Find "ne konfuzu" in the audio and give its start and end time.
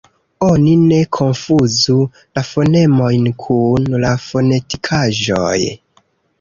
0.83-1.99